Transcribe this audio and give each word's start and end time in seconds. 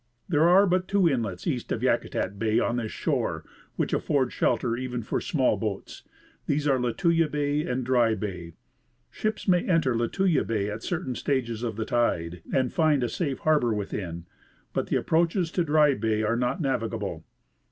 There 0.27 0.49
are 0.49 0.65
but 0.65 0.87
two 0.87 1.07
inlets 1.07 1.45
east 1.45 1.71
of 1.71 1.83
Yakutat 1.83 2.39
bay 2.39 2.59
on 2.59 2.77
this 2.77 2.91
shore 2.91 3.45
which 3.75 3.93
afford 3.93 4.33
shelter 4.33 4.75
even 4.75 5.03
for 5.03 5.21
small 5.21 5.57
boats. 5.57 6.01
These 6.47 6.67
are 6.67 6.79
Lituya 6.79 7.29
bay 7.29 7.61
and 7.67 7.85
Dry 7.85 8.15
bay. 8.15 8.53
Ships 9.11 9.47
may 9.47 9.63
enter 9.69 9.93
Lituya 9.93 10.43
bay, 10.43 10.71
at 10.71 10.81
certain 10.81 11.13
stages 11.13 11.61
of 11.61 11.75
the 11.75 11.85
tide, 11.85 12.41
and 12.51 12.73
find 12.73 13.03
a 13.03 13.09
safe 13.09 13.37
harbor 13.41 13.75
within; 13.75 14.25
but 14.73 14.87
the 14.87 14.95
approaches 14.95 15.51
to 15.51 15.63
Dry 15.63 15.93
bay 15.93 16.23
are 16.23 16.35
not 16.35 16.59
navigable. 16.59 17.23